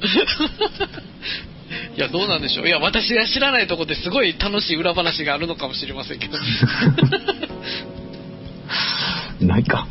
[1.96, 2.68] いや、どうなんでしょう。
[2.68, 6.38] いや、私が知らないとこですごい楽しい裏話があるのかもしれませんけど。
[9.42, 9.88] ないか。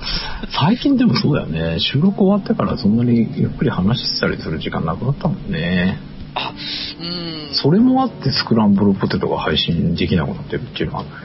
[0.51, 1.79] 最近でもそうだよね。
[1.81, 5.99] 収録終わってからそんなにゆっくり話したりする時間なくなったもんね。
[6.37, 6.53] あ、
[7.01, 7.55] うーん。
[7.55, 11.17] それもあってスクランブルポテトが配信できなくなってるっていうのがあるね。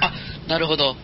[0.00, 0.12] あ、
[0.48, 0.94] なるほど。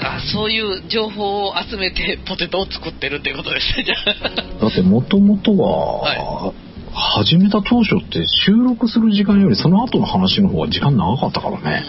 [0.00, 4.60] あ、そういう情報を集めてポテトを作ってるっていうことですね、じゃあ。
[4.60, 6.52] だってもともとは、
[6.92, 11.84] 始めた当初って収録する時間よりその後の話の方が時間長かったからね。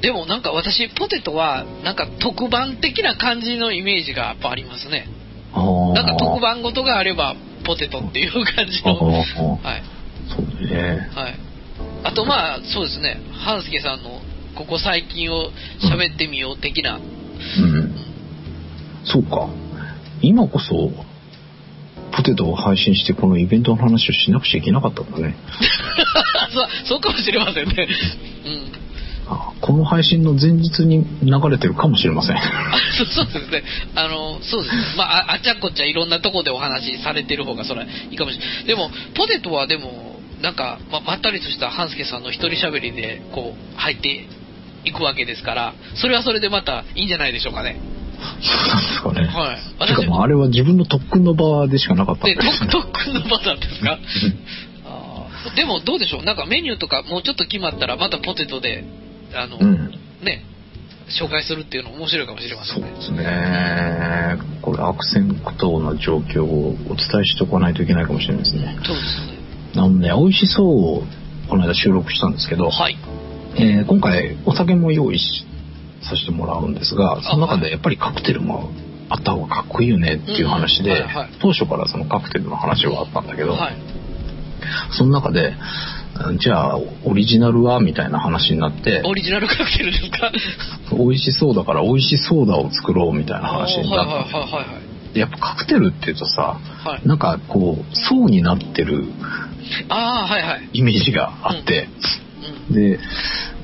[0.00, 5.08] でもなんか私、ポテトは、なんか特番的な感じのイメージがやっぱありますね。
[5.94, 7.34] なんか特番ごとがあれば、
[7.68, 8.94] ポテトっていう感じの。
[8.96, 9.82] はい。
[10.26, 11.10] そうね。
[11.14, 11.38] はい。
[12.02, 14.22] あとまあ、そうですね、半助さんの、
[14.56, 15.50] ここ最近を
[15.82, 16.96] 喋ってみよう的な。
[16.96, 17.94] うん。
[19.04, 19.50] そうか。
[20.22, 20.90] 今こそ、
[22.10, 25.36] ポテトを配信してこのイベントの話をしなくちゃいけなかったんだね。
[26.50, 27.88] そう、 そうかもしれませんね。
[28.46, 28.72] うん。
[29.30, 32.36] あこの配信の前日に流れてるかもしれません。
[32.36, 32.42] あ
[33.14, 33.62] そうですね。
[33.94, 34.82] あの、そうですね。
[34.96, 38.64] まあ、ああちゃこっちゃいろんなとこでお話しされてる方がそれはいいかもしれない。
[38.64, 44.26] でも、ポテトはでも、なんか、ままったりとした半助さんの一人喋りで、こう、入って
[44.84, 47.80] いくわけですから、それはそれでまたいいんじゃないでしょうかね。
[48.40, 49.26] そうなんですかね。
[49.26, 49.88] はい。
[49.88, 52.70] しかもあれは自分の特訓の場でしかなかったんで、 ですね。
[52.70, 53.98] 特特訓の場なんですか
[54.86, 56.24] あーでもどうでしょう？
[56.24, 58.84] なんかメニューとかもうちょっと決まったらまたポテトで、
[59.34, 59.90] あの、うん。
[60.22, 60.44] ね、
[61.08, 62.88] 紹介するっていうの面白いかもしれませんね。
[62.94, 64.38] そうですね。
[64.62, 68.78] これ悪戦苦闘な状況をお伝えしておかないといけないかもしれないですね。
[68.84, 69.38] そうですね。
[69.76, 71.02] あのね、美味しそうを
[71.48, 72.96] この間収録したんですけど、はい。
[73.56, 75.46] えー今回お酒も用意し
[76.02, 78.70] させてもらうんですが、その中でやっぱりカクテルも
[79.08, 83.76] あった方がかっこいいよねっていう話で、うんはいはい当初からそのカクテルの話はあったんだけど、はい。
[84.96, 85.97] その中で、うん
[86.38, 90.32] じゃあオリジナルはみたいな話になって、オリジナルカクテルですか？
[90.96, 96.88] 美味しそうだから美味しソーダを作ろうみたいな話になったんですよはいはいはいはいでやっぱカクテルっていうとさ、はい。
[96.88, 97.08] はい。
[97.08, 99.04] なんかこう層になってる
[99.88, 100.68] ああ、はいはい。
[100.72, 101.88] イメージがあって、
[102.68, 102.74] うん。
[102.74, 102.98] で、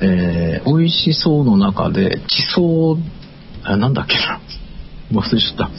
[0.00, 2.96] えー、美味しそうの中で地層
[3.62, 4.40] あなんだっけな
[5.12, 5.70] 忘れちゃった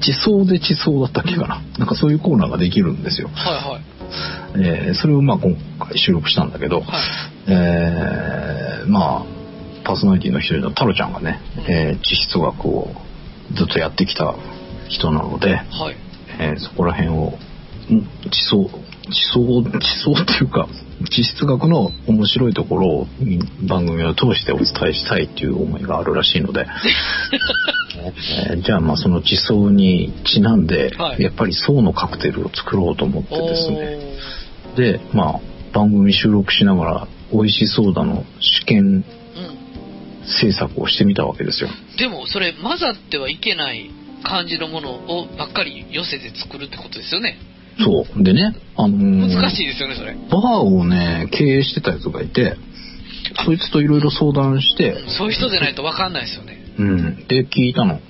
[0.00, 3.82] 地層で地層だったっけかななんかそういうコーナーができるんですよ、はいはい。
[4.56, 6.86] えーそれをまあ今回収録したんだけど、はい。
[7.48, 9.26] えーまあ
[9.84, 12.88] パーソナリティの一人の太郎ちゃんがね、えー地質学を
[13.54, 14.34] ずっとやってきた
[14.88, 15.96] 人なので、はい。
[16.40, 17.32] えーそこら辺を
[17.92, 18.70] ん地層
[19.10, 20.68] 地層地層っていうか
[21.10, 26.66] 地質学の面白いところをん番組を通してお伝えしたいっていう思いがあるらしいので、
[28.50, 33.98] えーじゃあまあその地層にちなんで、はいやっぱり層のカクテルを作ろうと思ってですおね
[34.76, 35.40] でまあ
[35.72, 39.04] 番組収録しながら美味しそうだの試験うん。
[40.26, 43.90] 制作をしてみたわけですよでも、それ、混ざってはいけない
[44.22, 47.38] 感じのものをばっかり寄せて作るってことですよね。
[47.82, 50.14] そうでねあのー難しいですよね、それ。
[50.14, 52.56] バーをね経営してたやつがいて
[53.44, 56.58] そいつといろいろ相談して、そういう人でないと分かんないですよね。
[56.78, 58.02] うん、で聞いたのはい。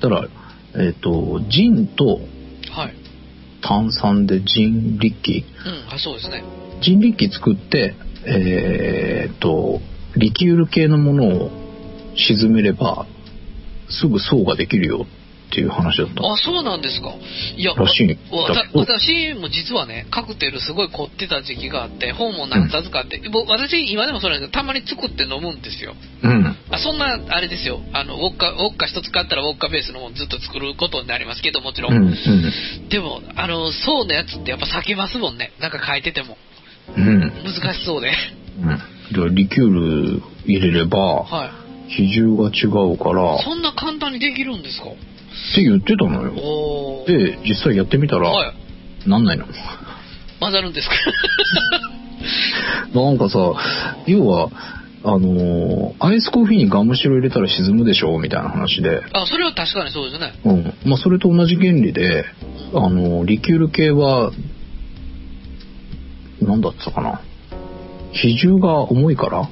[0.00, 0.28] たら
[0.74, 2.20] えっ、とジンと
[2.72, 3.05] はい。
[3.66, 6.44] 炭酸でジンリッキうん、あ、そうですね。
[6.82, 9.80] ジンリッキ作って、えーっと、
[10.16, 11.50] リキュール系のものを
[12.14, 13.06] 沈めれば、
[13.88, 15.06] すぐ層ができるよ
[15.46, 16.22] っていう話だった。
[16.26, 17.14] あ、そうなんですか。
[17.56, 25.94] いや、私も実はね、カクテルすごい凝ってた時期があって、本も何冊かあって、僕私今でもそうなんですけど、たまに作って飲むんですよ。
[26.22, 26.56] うん。
[26.70, 27.80] あそんな、あれですよ。
[27.92, 31.88] あの、ウォッカ、ウォッカ一つ買ったらウォッカベースのものずっと作ることになりますけど、もちろ。
[31.90, 32.06] うんん。
[32.08, 32.88] うん。
[32.88, 35.52] でも、あの、層のやつってやっぱ避けますもんね。
[35.60, 36.36] なんか書いてても。
[36.96, 37.20] うん。
[37.44, 38.12] 難しそうで。
[39.12, 39.34] うん。
[39.34, 39.70] で、リキュー
[40.16, 41.66] ル入れれば、はい。
[41.88, 44.86] 比重が違うから、っそんな簡単にできるんですか？
[45.54, 46.32] て言ってたのよ。
[47.06, 48.52] で、実際やってみたら、は
[49.06, 49.08] い。
[49.08, 49.46] なんないの。
[50.40, 50.94] 混ざるんですか？
[52.94, 53.38] なんかさ、
[54.06, 54.50] 要は、
[55.04, 60.32] あのーアイスコーヒーにガムシロ入れたら沈むでしょみたいな話で、あ、それは確かにそうですね。
[60.44, 60.74] うん。
[60.84, 62.24] まあ、それと同じ原理で、
[62.74, 64.32] あのーリキュール系は、
[66.40, 67.20] なんだったかな。
[68.12, 69.48] 比重が重いから、はい。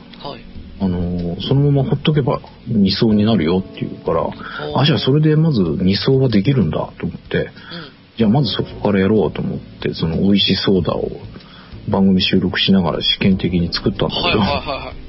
[0.84, 7.50] あのーそのままほっとけば2層になるよっていうから、ーあ、じゃあそれでまず2層はできるんだと思って、うん。
[8.18, 11.08] じゃあまずそこからやろうと思って、その美味しいソーダを
[11.88, 15.03] 番組収録しながら試験的に作ったんだけど、はいはいはいはい。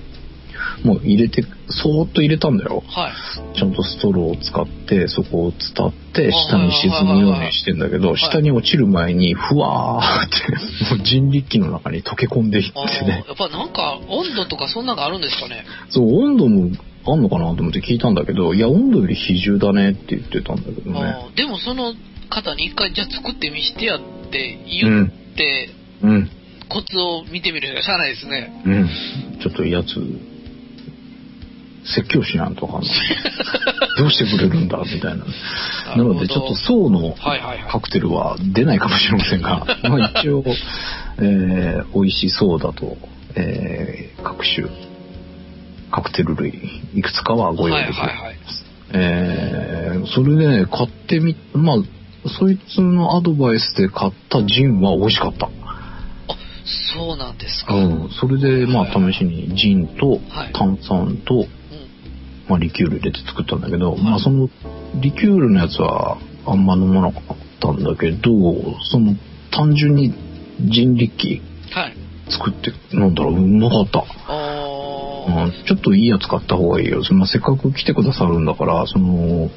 [0.85, 2.83] もう入れて、そーっと入れたんだよ。
[2.87, 3.57] はい。
[3.57, 13.33] ちゃんとストローを使って、そこを伝って、下に沈むようにしてんだけど、い下に落ちる前に、ふわーって、 もう人力機の中に溶け込んでいってねや。
[13.33, 15.65] っぱなんか温度とかそんなのがあるんですかね？
[15.89, 16.71] そう、温度も
[17.07, 21.15] あんのかなと思って聞いたんだけど、いや、温度より比重だねって言ってたんだけどね。
[21.35, 21.95] でもその
[22.29, 23.99] 方に一回じゃあ作ってみしてやっ
[24.31, 25.69] て言って、
[26.03, 26.29] うん。
[26.67, 28.63] コツを見てみるしかしゃあないですね。
[28.65, 28.89] うん。
[29.41, 29.85] ちょっとやつ、
[31.85, 32.81] 説教しなんとかな。
[33.97, 35.25] どうしてくれるんだみたいな。
[35.95, 37.71] なので、ちょっと層のはいはいはい。
[37.71, 40.43] カクテルは出ないかもしれませんが、 まあ一応、
[41.19, 42.97] えー、美味しいソーダと、
[43.35, 44.67] えー、各種、
[45.91, 48.01] カクテル類、いくつかはご用意できる。
[48.01, 48.35] はいはいはい。
[48.93, 51.77] えー、それでね、買ってみ、まあ、
[52.27, 55.47] そいつのアドバイスで買ったジンは美味しかった。
[55.47, 55.49] あ、
[56.95, 57.75] そうなんですか。
[57.75, 58.09] うん。
[58.09, 61.64] それで、まあ、はい試しにジンとはい炭酸と、うん
[62.47, 64.49] まあ、リキュール入れて作ったんだけど、はいまあ、その、
[64.95, 68.31] リキュールのやつはあんま飲まなかったんだけど、
[68.91, 69.15] その、
[69.51, 70.13] 単純に
[70.59, 71.97] ジンリッキはい。
[72.27, 74.03] ー作って飲んだらうまかった。
[74.27, 74.65] あ
[75.27, 77.03] うん、ちょっといいやつ買った方がいいよ。
[77.03, 79.49] そのせっかく来てくださるんだから、その、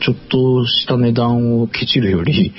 [0.00, 2.52] ちょっとした値段をケチるより、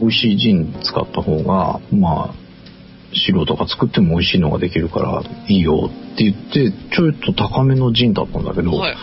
[0.00, 2.34] 美味しいジン使った方が、まあ、
[3.14, 8.96] 素人が作っても美味しいのができるからいいよって言って、ちょっと高めのジンだったんだけど、ーはい。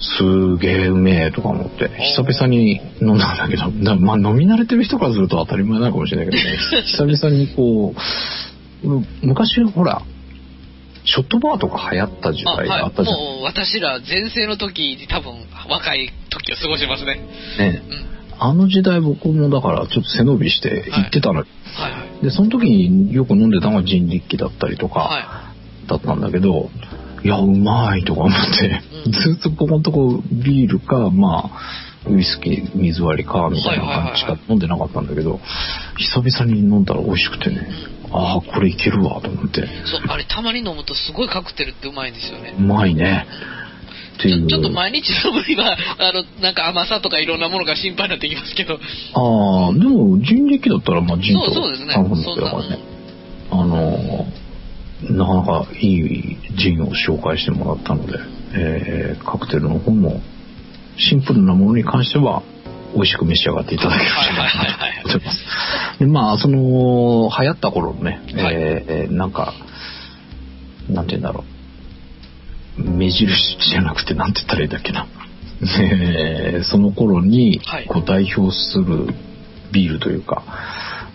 [0.00, 7.94] すげえうめえとか思って、久々に飲んだんだけど、 だまあ飲み慣れてる人からすると当たり前なのかもしれないけどね、 久々にこ
[8.82, 10.02] う、う昔ほら、
[11.04, 12.90] ショットバーとか流行った時あ、代があはい。
[12.90, 13.16] ったじゃん。
[13.16, 15.32] もう私ら前世の時に多分
[15.68, 17.20] 若い時を過ごしてますね。
[17.58, 18.08] ねうん。
[18.40, 22.24] あの時代僕もだからちょっと背伸びして行ってたの、はいはい。
[22.24, 25.47] で、その時によく飲んでたのがジンリッキだったりとか、は
[25.88, 26.70] だったんだけど、
[27.24, 35.40] いや、うまいとか思って、うんずっとここのとこビールか、まあ、ウイスキー、水割りか、みたいな感じしか飲んでなかったんだけど、
[35.96, 37.68] 久々に飲んだら美味しくてね、
[38.10, 39.64] ああ、これいけるわ、と思って、い。
[39.86, 42.62] そう、あれたまに飲むとすごいカクテルってうまいんですよねう。
[42.62, 43.26] まいね。
[44.18, 48.74] ちょちょっと毎日飲むには、あの、なんか甘さとかいろんなものが心配になってきますけど。
[48.74, 52.78] ああ、でも、人力だったら、まあ、ジンとそうそうですね頼むだけだからね。
[53.50, 54.26] あの、
[55.02, 58.18] なかなかいいジンを紹介してもらったので、
[58.54, 60.20] えー、カクテルの方も、
[60.96, 62.42] シンプルなものに関しては、
[62.94, 65.98] 美味しく召し上がっていただければはいはいはいはいと思います。
[65.98, 69.52] で、まあ、その、流行った頃のね、はいえーなんか、
[70.88, 71.44] なんて言うんだろ
[72.78, 72.82] う。
[72.82, 75.06] 目印じゃなくて、なんて言ったらいいんだっけな。
[75.80, 79.14] えーその頃にはいこう代表する
[79.72, 80.42] ビールというか、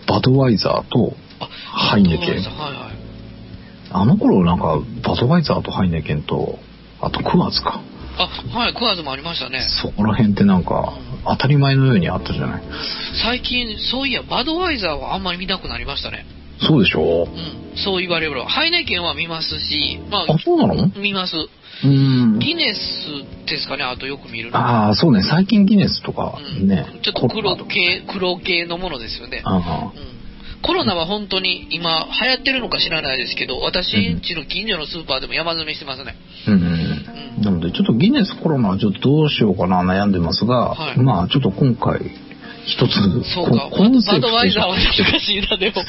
[0.06, 2.93] バドワイザーとあハイネケンはいはい。
[3.94, 6.58] あの頃なんかバドワイザーとハイネケンと、
[7.00, 7.80] あとクワーズか。
[8.18, 8.26] あ、
[8.58, 9.64] はい、クワーズもありましたね。
[9.82, 10.92] そこら辺ってなんか
[11.24, 12.62] 当たり前のようにあったじゃない。
[13.22, 16.26] 最近、そういや、バドワイザーはあんまり見なくなりましたね。
[16.60, 17.24] そうでしょ？
[17.24, 18.46] うん、そう言われれば。
[18.46, 20.88] ハイネケンは見ますし、まあ、あ、そうなの？
[20.96, 21.34] 見ます。
[21.84, 22.38] うん。
[22.38, 24.58] ギネスですかね、あとよく見るの。
[24.58, 25.22] ああ、そうね。
[25.22, 26.86] 最近ギネスとかうんね。
[27.02, 29.42] ちょっと黒系、黒系のものですよね。
[29.44, 30.14] あうん
[30.64, 36.16] コロナは本当に今流行ってるのか知らないですけど、私んちの近所のスーパーでも山積みしてますね。
[36.48, 36.50] あ。
[36.50, 37.42] うんうん。
[37.42, 42.00] なので、ちょっとギネスコロナはちょっとどうしようかな悩んでますが、はいまあちょっと今回
[42.66, 42.94] 一つ、
[43.34, 45.84] そうか、ココンセプトバドワイザーは難しいな、でも。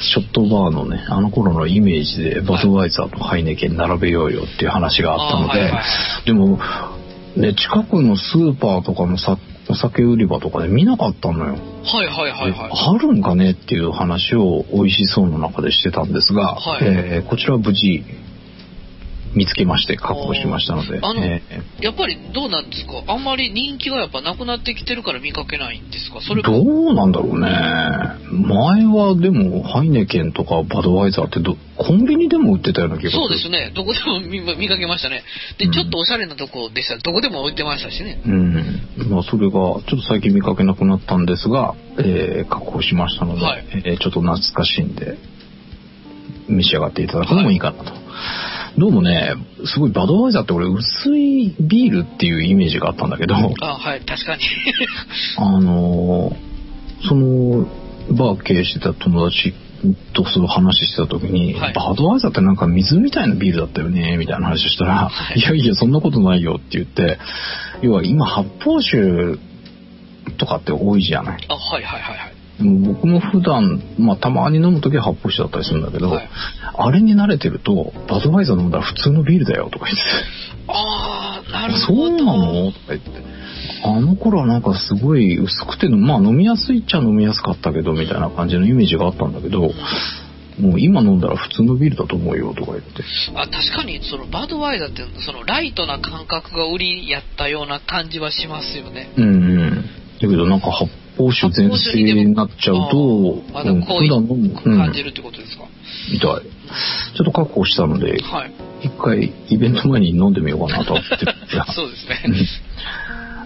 [0.00, 6.58] ショットバーのね、あの頃のイメージでバドワイザーとハイネケン並べようよっていう話があったので、はいはいはでも、
[7.36, 9.38] ね、近くのスーパーとかのさ
[9.70, 11.54] お酒売り場とかで見なかったのよ。
[11.54, 12.70] はいはいはいはい。
[12.72, 18.02] あるんかねっていう話を美味しそうの中でしてたんですが、はいえーこちらは無事
[19.34, 21.40] 見つけまして確保しましたので、あのえ
[21.80, 23.04] やっぱりどうなんですか？
[23.06, 26.20] あんまり人気がやっぱなくなってきてるから見かけないんですか？
[26.20, 27.46] それーどうなんだろうね。
[28.30, 33.22] 前はでもハイネケンとかバドワイザーってどコンビニでも売ってたような気がする。
[33.22, 33.72] そうですね。
[33.74, 35.22] どこでも見見かけましたね。
[35.58, 38.20] で、うんちょっとおしゃれなとこでしたらどこでも置いてましたしね。
[38.26, 38.54] うん。
[39.10, 45.16] まあ、それが、ちょっと最近見かけなくなったんですが、えー確保しましたので、はいえーちょっと懐かしいんで、
[46.48, 47.92] 召し上がっていただくのもいいかなと。
[48.78, 49.34] どうもね、
[49.66, 54.42] すごいバドワイザーって俺薄いビールっていうイメージがあったんだけど、あ、はい、確かに。
[55.36, 56.50] あのー
[57.08, 57.66] その、
[58.10, 59.54] バー経営してた友達
[60.12, 67.18] とその話してた時に、はいバドワイザーってなんか水みたいなビールだったよね、みたいな話をしたら、はいい、やいや、そんなことないよって言って、
[67.82, 69.38] 要は今発泡酒
[70.36, 71.46] とかって多いじゃない。
[71.48, 72.29] あ、はいはいはいはい。
[72.62, 76.28] 僕も普段、まあたまに飲む時は発泡酒だったりするんだけど、はい
[76.82, 80.02] あれに慣れてると、バドワイザー飲んだら普通のビールだよとか言って。
[80.68, 82.04] あー、なるそほど。
[82.06, 82.72] うなの？
[82.72, 83.10] とか言って。
[83.84, 89.60] あの頃はなんかすごい薄くて、まあ飲みやすいっちゃ飲みやすかったけど、みたいな感じのイメージがあったんだけど、
[90.58, 93.02] もう今飲んだら普通のビールだと思うよとか言って。
[93.34, 99.12] あ確かにそのバドワイザーってそのライトな感覚が売りやったような感じはしますよね。
[99.16, 99.70] うんうん。
[100.20, 100.90] だけどなんか発
[101.20, 105.64] 泡酒全盛になっちゃうと、まだ濃いうん普段飲む、うん感じるってことですか。
[106.12, 106.42] みたい。
[107.16, 108.52] ちょっと確保したので、はい。
[108.82, 111.16] 一回イベント前に飲んでみようかなと思って。
[111.72, 112.22] そうですね。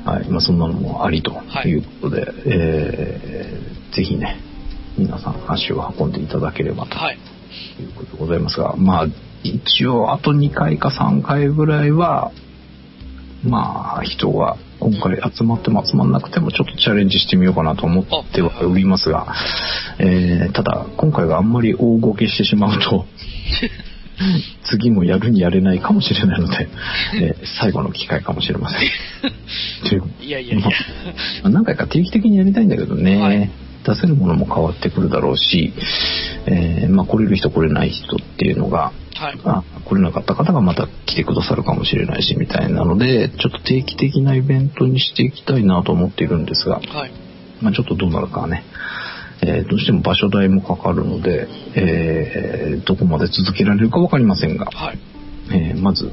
[0.05, 0.29] はい。
[0.29, 4.39] まあそんなのもありとはいいうことで、えー、ぜひね、
[4.97, 7.19] 皆さん足を運んでいただければとはい。
[7.81, 9.07] いうことでございますが、まあ
[9.43, 12.31] 一応あと2回か3回ぐらいは、
[13.43, 18.05] まあ人が今回集まっても集まんなくてもちょっとチャレンジしてみようかなと思っ
[18.35, 19.35] てはおりますが、
[19.99, 23.07] えー、ただ今回があんまり大ごけしてしまうと、
[24.69, 26.69] 次もやるにやれないかもしれないので、
[27.19, 28.91] えー最後の機会かもしれません。
[29.89, 30.67] といういやいやいや。
[30.67, 30.71] ま
[31.45, 33.51] あ何回か定期的にやりたいんだけどね、はい
[33.85, 35.73] 出せるものも変わってくるだろうし、
[36.47, 39.41] えーまあ、来れる人来れない人っていうのが、はい。
[39.45, 47.13] あ来れなかった方がまた来てくださるかもしれないしみたいなのでちょっと定期的なイベントにしていきたいなと思っているんですが、はい。
[47.63, 48.65] まあ、ちょっとどうなるかはね、
[49.43, 54.99] えーどうしても場所代もかかるので、えーどこまで続けられるか分かりませんが、はい。
[55.53, 56.11] えーまず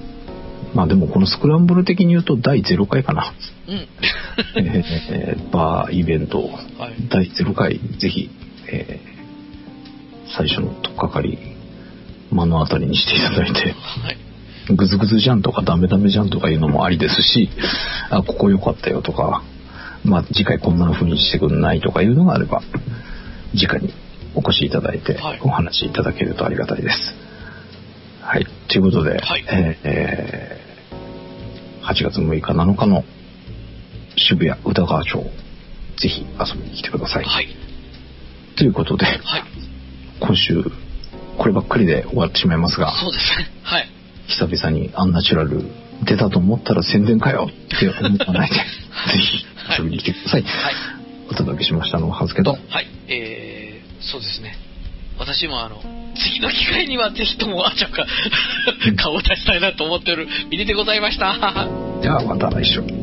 [0.73, 3.33] まあでもこのスクランブル的に言うと第0回かな。
[3.67, 3.87] うん。
[4.57, 6.53] えーバーイベントは
[6.89, 7.07] い。
[7.09, 8.29] 第0回ぜひ、
[8.71, 9.11] えー
[10.33, 11.37] 最初の取っかかり
[12.31, 14.17] 目の当たりにしていただいてはい。
[14.73, 17.49] グズグズじゃんとかダメダメじゃんとかいうのもありですし
[18.09, 19.43] あここ良かったよとか
[20.05, 22.61] まあ次回こんな風にしてくんないとかいうのがあれば
[23.53, 23.93] 直に
[24.35, 26.95] お越しいただいてはいお話しいただけるとありがたいです
[28.21, 30.60] はいということで、はいえーえー
[31.83, 33.03] 8月6日7日の
[34.17, 35.23] 渋谷宇田川町
[35.97, 37.47] ぜひ遊びに来てください、はい。
[38.57, 39.17] ということではい。
[40.19, 40.63] 今週
[41.37, 43.47] こればっかりで終わってしまいますがそうですね。
[43.63, 43.89] はい。
[44.27, 45.63] 久々にアンナチュラル
[46.05, 48.55] 出たと思ったら宣伝かよって思わないで
[49.13, 49.45] ぜひ
[49.77, 50.73] 遊びに来てください、はい。
[51.29, 52.87] お届けしましたのははずけどはい。
[53.07, 54.55] えー、そうですね。
[55.21, 55.75] 私もあの、
[56.15, 58.07] 次の機会にはぜひとも、あちゃんか、
[58.97, 61.37] 顔を出したいなと思っておる、ミニでございました。
[62.01, 63.00] ではまた来週